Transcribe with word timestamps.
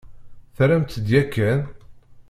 Terramt-d 0.55 1.07
yakan? 1.13 1.61